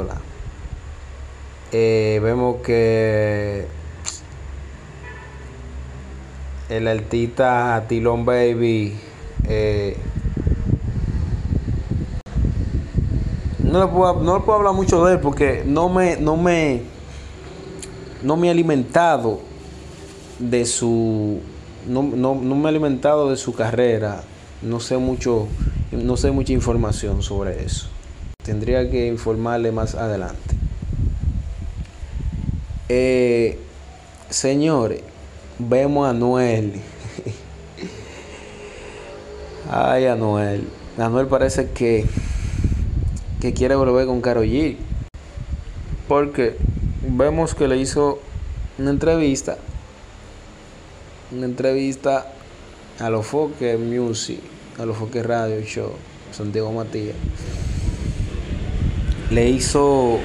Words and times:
viéndola. 0.00 0.20
Eh, 1.72 2.20
vemos 2.22 2.56
que 2.62 3.66
el 6.68 6.88
artista 6.88 7.84
Tilon 7.88 8.24
Baby 8.24 8.98
eh, 9.48 9.96
no 13.62 13.84
le, 13.84 13.92
puedo, 13.92 14.20
no 14.20 14.38
le 14.38 14.44
puedo 14.44 14.58
hablar 14.58 14.74
mucho 14.74 15.04
de 15.04 15.14
él 15.14 15.20
porque 15.20 15.62
no 15.64 15.88
me 15.88 16.16
no 16.16 16.36
me 16.36 16.82
no 18.22 18.36
me 18.36 18.48
he 18.48 18.50
alimentado 18.50 19.40
de 20.38 20.64
su 20.64 21.40
no, 21.86 22.02
no, 22.02 22.34
no 22.34 22.54
me 22.56 22.64
he 22.64 22.68
alimentado 22.68 23.30
de 23.30 23.36
su 23.36 23.54
carrera 23.54 24.22
no 24.62 24.80
sé 24.80 24.98
mucho 24.98 25.46
no 25.92 26.16
sé 26.16 26.30
mucha 26.32 26.52
información 26.52 27.22
sobre 27.22 27.64
eso 27.64 27.88
tendría 28.44 28.90
que 28.90 29.06
informarle 29.06 29.72
más 29.72 29.94
adelante 29.94 30.54
eh, 32.88 33.58
señores 34.30 35.02
vemos 35.68 36.06
a 36.06 36.10
Anuel. 36.10 36.72
Ay, 39.70 40.06
Anuel. 40.06 40.66
Anuel 40.98 41.26
parece 41.26 41.70
que, 41.70 42.04
que 43.40 43.52
quiere 43.52 43.74
volver 43.74 44.06
con 44.06 44.20
Karol 44.20 44.46
G. 44.46 44.76
Porque 46.08 46.56
vemos 47.06 47.54
que 47.54 47.68
le 47.68 47.76
hizo 47.76 48.20
una 48.78 48.90
entrevista. 48.90 49.58
Una 51.32 51.46
entrevista 51.46 52.32
a 52.98 53.10
los 53.10 53.26
Foque 53.26 53.76
Music, 53.76 54.40
a 54.78 54.84
los 54.84 54.96
Foque 54.96 55.22
Radio 55.22 55.60
Show, 55.62 55.92
Santiago 56.32 56.72
Matías. 56.72 57.14
Le 59.30 59.48
hizo 59.48 60.18